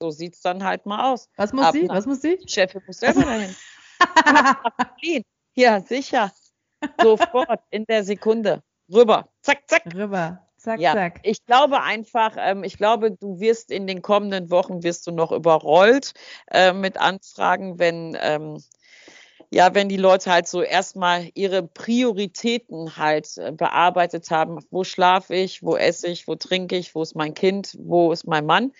[0.00, 1.28] So sieht es dann halt mal aus.
[1.36, 1.88] Was muss sie?
[1.88, 2.36] Was muss sie?
[2.36, 3.54] Die Chefin muss selber dahin.
[5.54, 6.32] ja, sicher.
[7.00, 8.62] Sofort, in der Sekunde.
[8.92, 9.28] Rüber.
[9.42, 9.82] Zack, zack.
[9.94, 10.46] Rüber.
[10.58, 11.20] Zack, ja, zack.
[11.22, 15.32] Ich glaube einfach, ähm, ich glaube, du wirst in den kommenden Wochen wirst du noch
[15.32, 16.12] überrollt
[16.50, 18.62] äh, mit Anfragen, wenn ähm,
[19.50, 25.34] ja, wenn die Leute halt so erstmal ihre Prioritäten halt äh, bearbeitet haben, wo schlafe
[25.34, 28.72] ich, wo esse ich, wo trinke ich, wo ist mein Kind, wo ist mein Mann,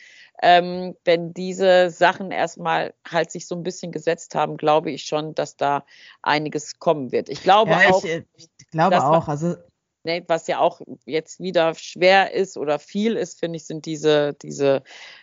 [0.43, 5.35] ähm, wenn diese Sachen erstmal halt sich so ein bisschen gesetzt haben, glaube ich schon,
[5.35, 5.85] dass da
[6.23, 7.29] einiges kommen wird.
[7.29, 8.05] Ich glaube ja, auch.
[8.05, 9.29] Ich, ich glaube auch.
[9.29, 9.57] Also
[10.07, 14.33] ne, was ja auch jetzt wieder schwer ist oder viel ist, finde ich, sind diese,
[14.35, 14.83] diese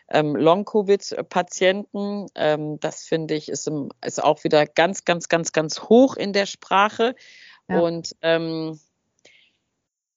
[0.09, 2.27] ähm, Long-Covid-Patienten.
[2.35, 6.33] Ähm, das finde ich ist, im, ist auch wieder ganz, ganz, ganz, ganz hoch in
[6.33, 7.15] der Sprache.
[7.67, 7.79] Ja.
[7.79, 8.79] Und ähm,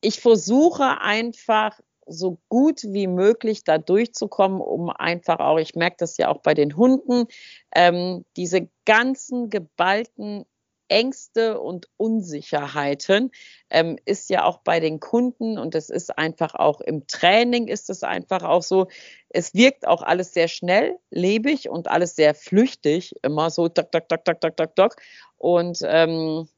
[0.02, 6.16] ich versuche einfach so gut wie möglich da durchzukommen, um einfach auch, ich merke das
[6.18, 7.26] ja auch bei den Hunden,
[7.74, 10.44] ähm, diese ganzen geballten
[10.88, 13.31] Ängste und Unsicherheiten
[13.70, 17.90] ähm, ist ja auch bei den Kunden und es ist einfach auch im Training ist
[17.90, 18.88] es einfach auch so,
[19.29, 24.09] es wirkt auch alles sehr schnell, lebig und alles sehr flüchtig, immer so dock, dock,
[24.09, 24.96] dock, dock, dock, dock, dock.
[25.37, 26.49] Und ähm,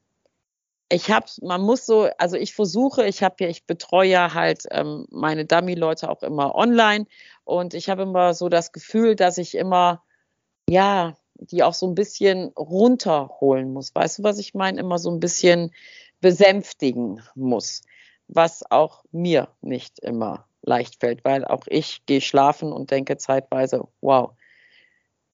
[0.91, 4.63] ich habe, man muss so, also ich versuche, ich habe ja, ich betreue ja halt
[4.71, 7.05] ähm, meine Dummy-Leute auch immer online
[7.43, 10.03] und ich habe immer so das Gefühl, dass ich immer,
[10.67, 13.93] ja, die auch so ein bisschen runterholen muss.
[13.95, 14.79] Weißt du, was ich meine?
[14.79, 15.71] Immer so ein bisschen
[16.21, 17.81] besänftigen muss,
[18.27, 23.87] was auch mir nicht immer leicht fällt, weil auch ich gehe schlafen und denke zeitweise,
[24.01, 24.31] wow,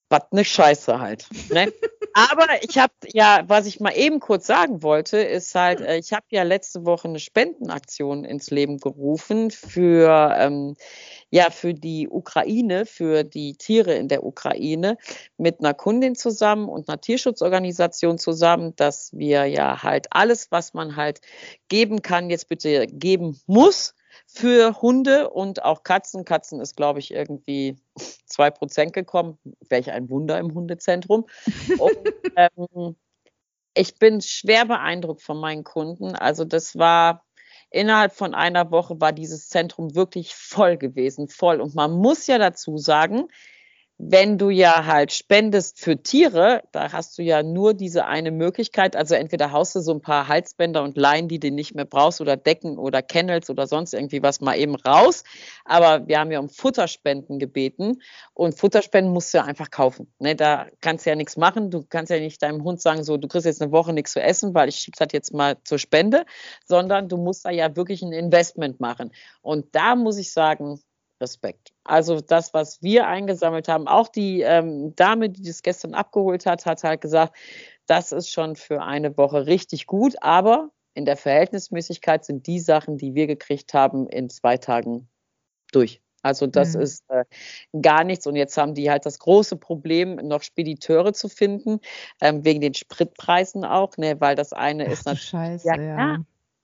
[0.10, 1.28] was eine Scheiße halt.
[1.52, 1.72] Ne?
[2.18, 6.14] Aber ich habe ja, was ich mal eben kurz sagen wollte, ist halt, äh, ich
[6.14, 10.78] habe ja letzte Woche eine Spendenaktion ins Leben gerufen für ähm,
[11.30, 14.98] ja für die Ukraine, für die Tiere in der Ukraine
[15.38, 20.96] mit einer Kundin zusammen und einer Tierschutzorganisation zusammen, dass wir ja halt alles, was man
[20.96, 21.20] halt
[21.68, 23.94] geben kann, jetzt bitte geben muss
[24.26, 26.26] für Hunde und auch Katzen.
[26.26, 27.78] Katzen ist, glaube ich, irgendwie
[28.36, 29.38] zwei Prozent gekommen.
[29.70, 31.26] Welch ein Wunder im Hundezentrum.
[31.80, 31.98] Und,
[32.36, 32.96] ähm,
[33.74, 36.16] ich bin schwer beeindruckt von meinen Kunden.
[36.16, 37.26] Also das war
[37.70, 41.60] innerhalb von einer Woche war dieses Zentrum wirklich voll gewesen, voll.
[41.62, 43.28] Und man muss ja dazu sagen,
[43.98, 48.96] wenn du ja halt spendest für Tiere, da hast du ja nur diese eine Möglichkeit.
[48.96, 52.20] Also entweder haust du so ein paar Halsbänder und Leinen, die du nicht mehr brauchst,
[52.20, 55.24] oder Decken oder Kennels oder sonst irgendwie was mal eben raus.
[55.64, 58.02] Aber wir haben ja um Futterspenden gebeten
[58.34, 60.14] und Futterspenden musst du ja einfach kaufen.
[60.20, 61.72] Ne, da kannst du ja nichts machen.
[61.72, 64.22] Du kannst ja nicht deinem Hund sagen, so, du kriegst jetzt eine Woche nichts zu
[64.22, 66.26] essen, weil ich schicke das jetzt mal zur Spende,
[66.66, 69.12] sondern du musst da ja wirklich ein Investment machen.
[69.42, 70.82] Und da muss ich sagen,
[71.22, 71.75] Respekt.
[71.86, 76.66] Also das, was wir eingesammelt haben, auch die ähm, Dame, die das gestern abgeholt hat,
[76.66, 77.36] hat halt gesagt,
[77.86, 82.98] das ist schon für eine Woche richtig gut, aber in der Verhältnismäßigkeit sind die Sachen,
[82.98, 85.08] die wir gekriegt haben, in zwei Tagen
[85.72, 86.02] durch.
[86.24, 86.82] Also das mhm.
[86.82, 87.24] ist äh,
[87.80, 88.26] gar nichts.
[88.26, 91.80] Und jetzt haben die halt das große Problem, noch Spediteure zu finden,
[92.20, 95.30] ähm, wegen den Spritpreisen auch, ne, weil das eine Ach, ist natürlich.
[95.30, 96.18] Scheiße, ja, ja.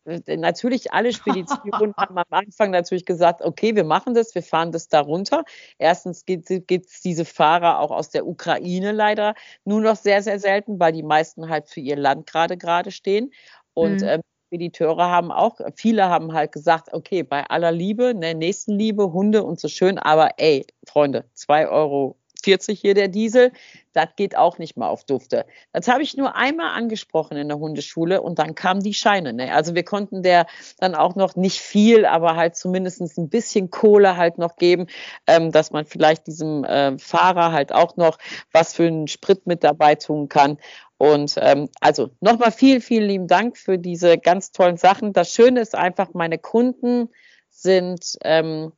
[0.05, 4.71] Äh, natürlich alle Speditionen haben am Anfang natürlich gesagt, okay, wir machen das, wir fahren
[4.71, 5.43] das da runter.
[5.77, 9.35] Erstens gibt es diese Fahrer auch aus der Ukraine leider
[9.65, 13.31] nur noch sehr, sehr selten, weil die meisten halt für ihr Land gerade gerade stehen.
[13.73, 14.07] Und mhm.
[14.07, 19.43] ähm, Spediteure haben auch, viele haben halt gesagt, okay, bei aller Liebe, ne, Nächstenliebe, Hunde
[19.43, 23.51] und so schön, aber ey, Freunde, zwei Euro 40 hier der Diesel,
[23.93, 25.45] das geht auch nicht mal auf Dufte.
[25.73, 29.33] Das habe ich nur einmal angesprochen in der Hundeschule und dann kamen die Scheine.
[29.33, 29.53] Ne?
[29.53, 30.47] Also wir konnten der
[30.79, 34.87] dann auch noch nicht viel, aber halt zumindest ein bisschen Kohle halt noch geben,
[35.27, 38.17] ähm, dass man vielleicht diesem äh, Fahrer halt auch noch
[38.51, 40.57] was für einen Sprit mit dabei tun kann.
[40.97, 45.13] Und ähm, also nochmal vielen, vielen lieben Dank für diese ganz tollen Sachen.
[45.13, 47.09] Das Schöne ist einfach, meine Kunden
[47.49, 48.71] sind ähm,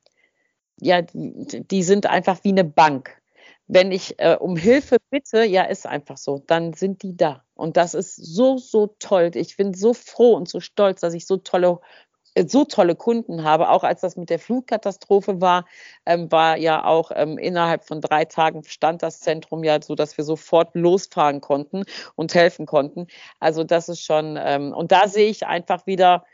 [0.80, 3.21] ja, die sind einfach wie eine Bank
[3.73, 7.43] wenn ich äh, um Hilfe bitte, ja, ist einfach so, dann sind die da.
[7.55, 9.31] Und das ist so, so toll.
[9.36, 11.79] Ich bin so froh und so stolz, dass ich so tolle
[12.47, 13.69] so tolle Kunden habe.
[13.69, 15.65] Auch als das mit der Flutkatastrophe war,
[16.05, 20.17] ähm, war ja auch ähm, innerhalb von drei Tagen stand das Zentrum ja so, dass
[20.17, 21.83] wir sofort losfahren konnten
[22.15, 23.07] und helfen konnten.
[23.39, 26.25] Also das ist schon, ähm, und da sehe ich einfach wieder,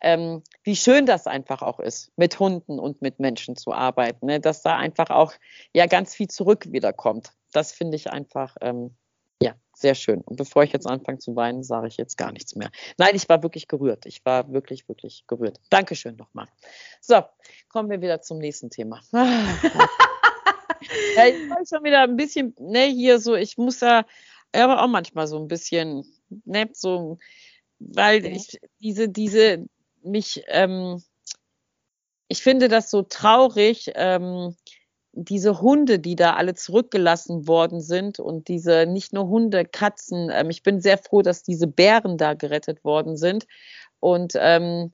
[0.00, 4.40] ähm, wie schön das einfach auch ist, mit Hunden und mit Menschen zu arbeiten, ne?
[4.40, 5.32] dass da einfach auch
[5.72, 7.32] ja ganz viel zurück wiederkommt.
[7.52, 8.94] Das finde ich einfach ähm,
[9.42, 10.20] ja sehr schön.
[10.20, 12.70] Und bevor ich jetzt anfange zu weinen, sage ich jetzt gar nichts mehr.
[12.96, 14.06] Nein, ich war wirklich gerührt.
[14.06, 15.58] Ich war wirklich, wirklich gerührt.
[15.70, 16.46] Dankeschön nochmal.
[17.00, 17.22] So,
[17.68, 19.00] kommen wir wieder zum nächsten Thema.
[19.12, 19.20] ja,
[21.26, 24.04] ich war schon wieder ein bisschen, ne, hier so, ich muss ja,
[24.52, 26.04] aber auch manchmal so ein bisschen,
[26.44, 27.18] ne, so,
[27.78, 29.66] weil ich diese, diese,
[30.02, 31.02] mich, ähm,
[32.28, 34.54] ich finde das so traurig, ähm,
[35.12, 40.50] diese Hunde, die da alle zurückgelassen worden sind und diese nicht nur Hunde, Katzen, ähm,
[40.50, 43.46] ich bin sehr froh, dass diese Bären da gerettet worden sind.
[44.00, 44.92] Und ähm,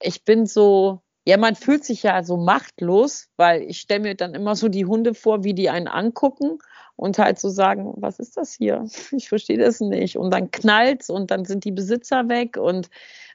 [0.00, 4.34] ich bin so, ja, man fühlt sich ja so machtlos, weil ich stelle mir dann
[4.34, 6.58] immer so die Hunde vor, wie die einen angucken
[6.96, 8.84] und halt so sagen, was ist das hier?
[9.12, 10.16] Ich verstehe das nicht.
[10.16, 12.88] Und dann knallt's und dann sind die Besitzer weg und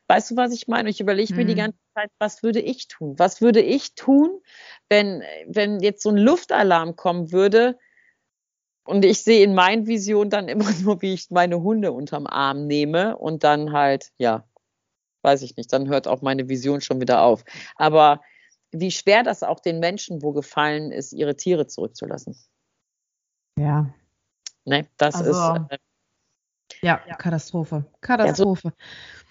[0.08, 0.89] Weißt du, was ich meine?
[0.89, 1.60] Ich überlege mir die mhm.
[1.60, 3.17] ganze Zeit, was würde ich tun?
[3.17, 4.39] Was würde ich tun,
[4.88, 7.78] wenn, wenn jetzt so ein Luftalarm kommen würde
[8.86, 12.67] und ich sehe in meinen Visionen dann immer nur, wie ich meine Hunde unterm Arm
[12.67, 14.43] nehme und dann halt, ja,
[15.26, 17.44] weiß ich nicht, dann hört auch meine Vision schon wieder auf.
[17.76, 18.22] Aber
[18.72, 22.38] wie schwer das auch den Menschen wo gefallen ist, ihre Tiere zurückzulassen.
[23.58, 23.94] Ja.
[24.66, 25.72] Ne, das also, ist.
[25.72, 25.78] Äh,
[26.82, 27.86] ja, Katastrophe.
[28.02, 28.68] Katastrophe.
[28.68, 29.25] Ja, so,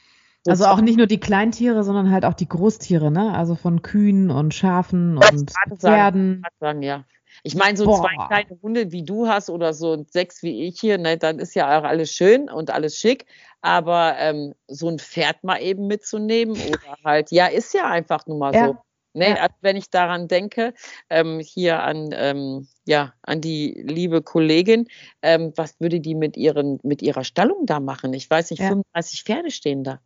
[0.47, 3.35] also auch nicht nur die Kleintiere, sondern halt auch die Großtiere, ne?
[3.35, 6.43] Also von Kühen und Schafen und Pferden.
[6.61, 7.05] Sagen, ja.
[7.43, 8.01] Ich meine, so Boah.
[8.01, 11.55] zwei kleine Hunde wie du hast oder so sechs wie ich hier, ne, dann ist
[11.55, 13.27] ja auch alles schön und alles schick.
[13.61, 18.39] Aber ähm, so ein Pferd mal eben mitzunehmen oder halt, ja, ist ja einfach nur
[18.39, 18.67] mal ja.
[18.69, 18.77] so.
[19.17, 19.35] Ne, ja.
[19.37, 20.75] also wenn ich daran denke,
[21.09, 24.89] ähm, hier an, ähm, ja, an die liebe Kollegin,
[25.23, 28.13] ähm, was würde die mit, ihren, mit ihrer Stallung da machen?
[28.13, 28.69] Ich weiß nicht, ja.
[28.69, 30.01] 35 Pferde stehen da.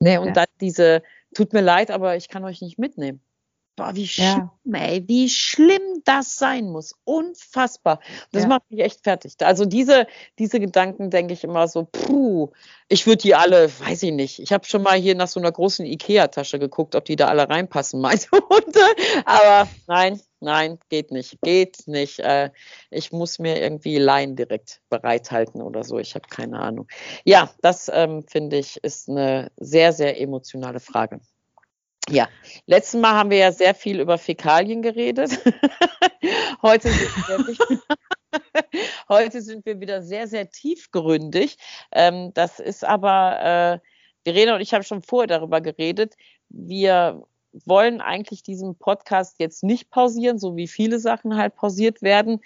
[0.00, 0.32] Nee, und ja.
[0.32, 1.02] dann diese,
[1.34, 3.22] tut mir leid, aber ich kann euch nicht mitnehmen.
[3.76, 4.78] Boah, wie schlimm, ja.
[4.78, 6.94] ey, wie schlimm das sein muss.
[7.04, 8.00] Unfassbar.
[8.32, 8.48] Das ja.
[8.48, 9.34] macht mich echt fertig.
[9.40, 10.06] Also diese,
[10.38, 12.50] diese Gedanken denke ich immer so, puh,
[12.88, 14.38] ich würde die alle, weiß ich nicht.
[14.40, 17.48] Ich habe schon mal hier nach so einer großen Ikea-Tasche geguckt, ob die da alle
[17.48, 18.80] reinpassen, meine Hunde.
[19.24, 22.18] Aber nein, nein, geht nicht, geht nicht.
[22.18, 22.50] Äh,
[22.90, 25.98] ich muss mir irgendwie Laien direkt bereithalten oder so.
[25.98, 26.86] Ich habe keine Ahnung.
[27.24, 31.20] Ja, das ähm, finde ich ist eine sehr, sehr emotionale Frage.
[32.10, 32.28] Ja,
[32.66, 35.30] letztes Mal haben wir ja sehr viel über Fäkalien geredet.
[36.62, 37.78] Heute sind wir,
[39.08, 41.56] Heute sind wir wieder sehr, sehr tiefgründig.
[41.92, 43.88] Ähm, das ist aber, äh,
[44.24, 46.16] Verena und ich haben schon vorher darüber geredet.
[46.48, 47.22] Wir
[47.64, 52.40] wollen eigentlich diesen Podcast jetzt nicht pausieren, so wie viele Sachen halt pausiert werden,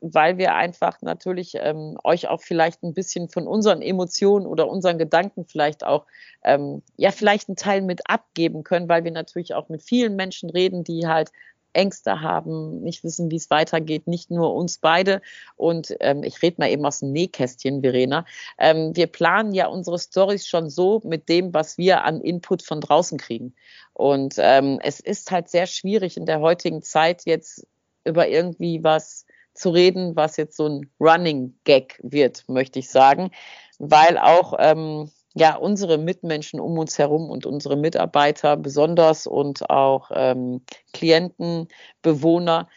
[0.00, 4.98] weil wir einfach natürlich ähm, euch auch vielleicht ein bisschen von unseren Emotionen oder unseren
[4.98, 6.06] Gedanken vielleicht auch,
[6.44, 10.50] ähm, ja, vielleicht einen Teil mit abgeben können, weil wir natürlich auch mit vielen Menschen
[10.50, 11.30] reden, die halt
[11.72, 15.20] Ängste haben, nicht wissen, wie es weitergeht, nicht nur uns beide.
[15.56, 18.24] Und ähm, ich rede mal eben aus dem Nähkästchen, Verena.
[18.58, 22.80] Ähm, wir planen ja unsere Stories schon so mit dem, was wir an Input von
[22.80, 23.54] draußen kriegen.
[23.92, 27.66] Und ähm, es ist halt sehr schwierig in der heutigen Zeit jetzt
[28.04, 29.26] über irgendwie was
[29.58, 33.30] zu reden, was jetzt so ein Running Gag wird, möchte ich sagen,
[33.78, 40.10] weil auch ähm, ja unsere Mitmenschen um uns herum und unsere Mitarbeiter besonders und auch
[40.14, 41.68] ähm, Klienten,
[42.02, 42.68] Bewohner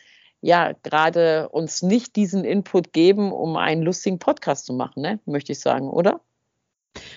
[0.42, 5.20] ja gerade uns nicht diesen Input geben, um einen lustigen Podcast zu machen, ne?
[5.26, 6.22] möchte ich sagen, oder?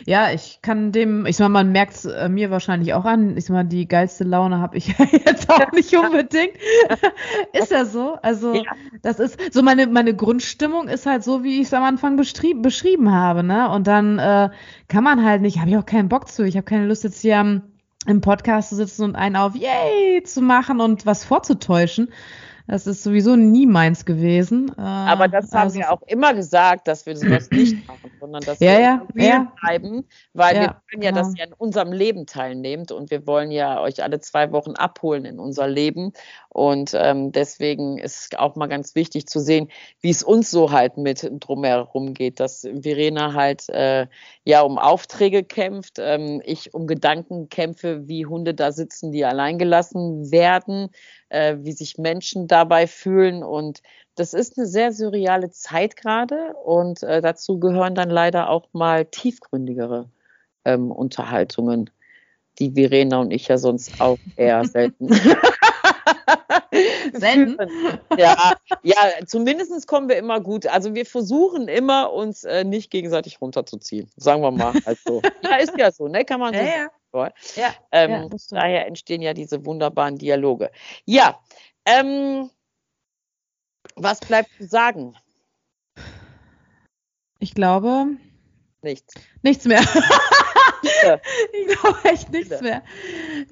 [0.07, 3.37] Ja, ich kann dem, ich sag mal, man merkt es äh, mir wahrscheinlich auch an.
[3.37, 6.55] Ich sag mal, die geilste Laune habe ich ja jetzt auch nicht unbedingt.
[7.53, 8.17] ist ja so.
[8.23, 8.63] Also, ja.
[9.03, 13.11] das ist so meine, meine Grundstimmung ist halt so, wie ich es am Anfang beschrieben
[13.11, 13.69] habe, ne?
[13.71, 14.51] Und dann äh,
[14.89, 16.45] kann man halt nicht, habe ich auch keinen Bock zu.
[16.45, 17.63] Ich habe keine Lust jetzt hier am,
[18.07, 22.13] im Podcast zu sitzen und einen auf Yay zu machen und was vorzutäuschen.
[22.67, 24.71] Das ist sowieso nie meins gewesen.
[24.79, 28.43] Äh, Aber das haben also, wir auch immer gesagt, dass wir sowas nicht machen, sondern
[28.43, 29.53] dass ja, wir ja, ja.
[29.61, 33.51] bleiben, weil ja, wir wollen ja, dass ihr an unserem Leben teilnehmt und wir wollen
[33.51, 36.13] ja euch alle zwei Wochen abholen in unser Leben.
[36.55, 39.69] Und ähm, deswegen ist auch mal ganz wichtig zu sehen,
[40.01, 44.07] wie es uns so halt mit drumherum geht, dass Verena halt äh,
[44.45, 50.31] ja um Aufträge kämpft, ähm, ich um Gedanken kämpfe, wie Hunde da sitzen, die alleingelassen
[50.31, 50.91] werden
[51.35, 53.43] äh, wie sich Menschen dabei fühlen.
[53.43, 53.83] Und
[54.15, 56.55] das ist eine sehr surreale Zeit gerade.
[56.65, 60.09] Und äh, dazu gehören dann leider auch mal tiefgründigere
[60.65, 61.91] ähm, Unterhaltungen.
[62.61, 65.09] die Verena und ich ja sonst auch eher selten.
[67.15, 67.57] Selten?
[68.19, 68.97] ja, ja,
[69.27, 70.67] zumindest kommen wir immer gut.
[70.67, 74.11] Also wir versuchen immer, uns äh, nicht gegenseitig runterzuziehen.
[74.17, 74.75] Sagen wir mal.
[74.85, 76.25] Also, ja, ist ja so, ne?
[76.25, 76.91] Kann man so Ja, sagen.
[77.15, 77.31] ja.
[77.55, 80.71] Ja, Ähm, ja, daher entstehen ja diese wunderbaren Dialoge.
[81.05, 81.41] Ja,
[81.87, 82.51] ähm,
[83.95, 85.17] was bleibt zu sagen?
[87.39, 88.07] Ich glaube,
[88.83, 89.15] Nichts.
[89.43, 89.83] nichts mehr.
[91.53, 92.83] Ich glaube echt nichts mehr.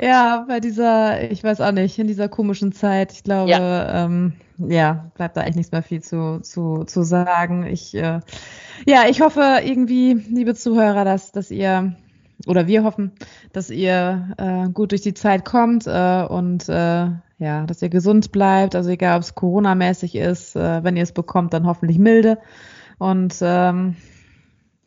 [0.01, 4.35] Ja, bei dieser, ich weiß auch nicht, in dieser komischen Zeit, ich glaube, ja, ähm,
[4.59, 7.67] ja bleibt da echt nichts mehr viel zu, zu, zu sagen.
[7.67, 8.21] Ich, äh,
[8.87, 11.97] ja, ich hoffe irgendwie, liebe Zuhörer, dass, dass ihr,
[12.47, 13.12] oder wir hoffen,
[13.53, 18.33] dass ihr äh, gut durch die Zeit kommt äh, und äh, ja, dass ihr gesund
[18.33, 18.77] bleibt.
[18.77, 22.38] Also egal, ob es Corona-mäßig ist, äh, wenn ihr es bekommt, dann hoffentlich milde.
[22.99, 23.97] Und ähm,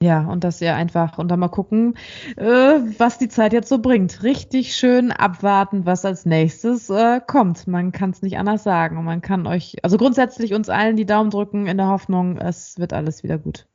[0.02, 1.98] ja, und dass ihr einfach und dann mal gucken,
[2.38, 4.24] äh, was die Zeit jetzt so bringt.
[4.24, 7.66] Richtig schön abwarten, was als nächstes äh, kommt.
[7.68, 8.98] Man kann es nicht anders sagen.
[8.98, 12.78] Und man kann euch, also grundsätzlich uns allen die Daumen drücken in der Hoffnung, es
[12.78, 13.66] wird alles wieder gut.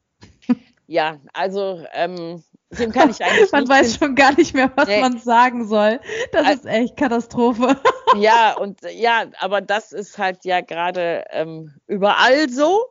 [0.87, 2.42] Ja, also ähm,
[2.78, 5.00] dem kann ich eigentlich Man weiß schon gar nicht mehr, was Nee.
[5.00, 6.00] man sagen soll.
[6.33, 7.76] Das Al- ist echt Katastrophe.
[8.18, 12.87] Ja, und ja, aber das ist halt ja gerade ähm, überall so.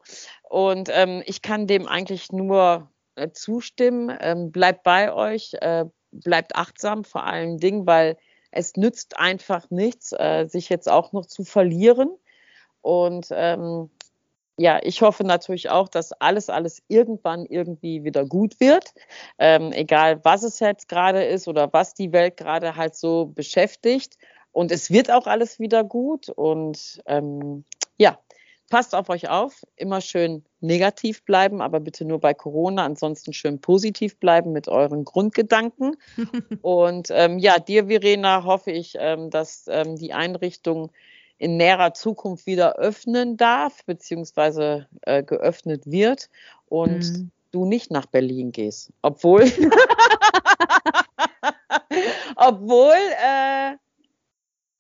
[0.48, 2.90] Und ähm, ich kann dem eigentlich nur
[3.20, 4.16] äh, zustimmen.
[4.20, 8.18] Ähm, bleibt bei euch, äh, bleibt achtsam vor allen Dingen, weil
[8.52, 12.10] es nützt einfach nichts, äh, sich jetzt auch noch zu verlieren.
[12.82, 13.90] Und ähm,
[14.58, 18.94] ja, ich hoffe natürlich auch, dass alles, alles irgendwann irgendwie wieder gut wird.
[19.38, 24.18] Ähm, egal, was es jetzt gerade ist oder was die Welt gerade halt so beschäftigt.
[24.52, 26.30] Und es wird auch alles wieder gut.
[26.30, 27.64] Und ähm,
[27.98, 28.20] ja,
[28.70, 29.66] passt auf euch auf.
[29.76, 32.86] Immer schön negativ bleiben, aber bitte nur bei Corona.
[32.86, 35.96] Ansonsten schön positiv bleiben mit euren Grundgedanken.
[36.62, 40.92] Und ähm, ja, dir, Verena, hoffe ich, ähm, dass ähm, die Einrichtung
[41.38, 46.30] in näherer Zukunft wieder öffnen darf, beziehungsweise äh, geöffnet wird
[46.68, 47.32] und Mhm.
[47.52, 48.92] du nicht nach Berlin gehst.
[49.02, 49.44] Obwohl,
[52.36, 53.78] obwohl, äh,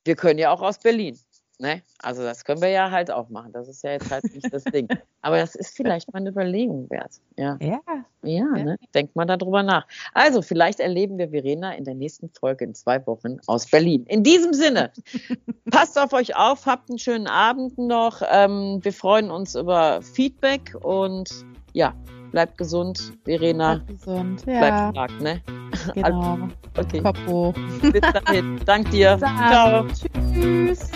[0.03, 1.17] wir können ja auch aus Berlin.
[1.61, 1.81] Ne?
[2.01, 3.51] Also das können wir ja halt auch machen.
[3.51, 4.87] Das ist ja jetzt halt nicht das Ding.
[5.21, 7.11] Aber das ist vielleicht mal eine Überlegung wert.
[7.37, 7.57] Ja.
[7.59, 7.81] Ja,
[8.23, 8.63] Ja, Ja.
[8.63, 8.77] ne?
[8.95, 9.85] denkt mal darüber nach.
[10.13, 14.05] Also, vielleicht erleben wir Verena in der nächsten Folge in zwei Wochen aus Berlin.
[14.07, 14.91] In diesem Sinne,
[15.69, 18.21] passt auf euch auf, habt einen schönen Abend noch.
[18.31, 21.29] Ähm, wir freuen uns über Feedback und
[21.73, 21.93] ja,
[22.31, 23.13] bleibt gesund.
[23.25, 24.45] Verena, bleibt gesund.
[24.45, 25.41] bleibt Ja, stark, ne?
[25.95, 26.49] genau.
[26.77, 27.53] Okay, Kopf hoch.
[27.81, 28.59] bis dahin.
[28.65, 29.17] Dank dir.
[29.17, 29.85] Ciao.
[29.87, 30.89] Tschüss.